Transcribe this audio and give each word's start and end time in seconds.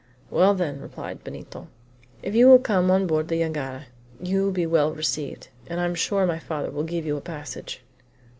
"Well, 0.31 0.55
then," 0.55 0.81
replied 0.81 1.23
Benito, 1.23 1.67
"if 2.23 2.33
you 2.33 2.47
will 2.47 2.57
come 2.57 2.89
on 2.89 3.05
board 3.05 3.27
the 3.27 3.37
jangada 3.39 3.83
you 4.19 4.41
will 4.45 4.51
be 4.51 4.65
well 4.65 4.95
received, 4.95 5.49
and 5.67 5.79
I 5.79 5.85
am 5.85 5.93
sure 5.93 6.25
my 6.25 6.39
father 6.39 6.71
will 6.71 6.81
give 6.81 7.05
you 7.05 7.17
a 7.17 7.21
passage." 7.21 7.83